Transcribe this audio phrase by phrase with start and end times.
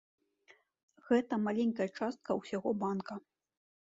[1.09, 3.21] Гэта маленькая частка ўсяго банка.